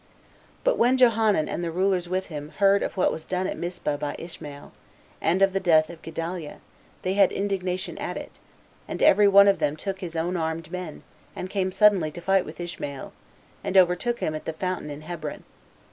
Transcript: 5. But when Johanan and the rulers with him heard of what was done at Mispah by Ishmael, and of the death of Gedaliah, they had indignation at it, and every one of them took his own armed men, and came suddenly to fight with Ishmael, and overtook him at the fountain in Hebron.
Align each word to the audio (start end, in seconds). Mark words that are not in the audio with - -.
5. 0.63 0.63
But 0.63 0.77
when 0.79 0.97
Johanan 0.97 1.47
and 1.47 1.63
the 1.63 1.69
rulers 1.69 2.09
with 2.09 2.25
him 2.25 2.53
heard 2.57 2.81
of 2.81 2.97
what 2.97 3.11
was 3.11 3.27
done 3.27 3.45
at 3.45 3.55
Mispah 3.55 3.99
by 3.99 4.15
Ishmael, 4.17 4.71
and 5.21 5.43
of 5.43 5.53
the 5.53 5.59
death 5.59 5.91
of 5.91 6.01
Gedaliah, 6.01 6.57
they 7.03 7.13
had 7.13 7.31
indignation 7.31 7.99
at 7.99 8.17
it, 8.17 8.39
and 8.87 9.03
every 9.03 9.27
one 9.27 9.47
of 9.47 9.59
them 9.59 9.75
took 9.75 9.99
his 9.99 10.15
own 10.15 10.35
armed 10.35 10.71
men, 10.71 11.03
and 11.35 11.51
came 11.51 11.71
suddenly 11.71 12.09
to 12.13 12.19
fight 12.19 12.45
with 12.45 12.59
Ishmael, 12.59 13.13
and 13.63 13.77
overtook 13.77 14.21
him 14.21 14.33
at 14.33 14.45
the 14.45 14.53
fountain 14.53 14.89
in 14.89 15.01
Hebron. 15.01 15.43